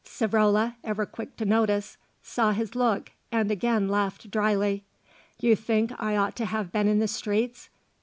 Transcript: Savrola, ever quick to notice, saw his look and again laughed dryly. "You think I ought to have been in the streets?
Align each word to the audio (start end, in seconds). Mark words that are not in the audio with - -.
Savrola, 0.03 0.77
ever 0.83 1.05
quick 1.05 1.37
to 1.37 1.45
notice, 1.45 1.95
saw 2.23 2.53
his 2.53 2.73
look 2.73 3.11
and 3.31 3.51
again 3.51 3.87
laughed 3.87 4.31
dryly. 4.31 4.83
"You 5.39 5.55
think 5.55 5.91
I 6.01 6.17
ought 6.17 6.35
to 6.37 6.45
have 6.45 6.71
been 6.71 6.87
in 6.87 6.97
the 6.97 7.07
streets? 7.07 7.69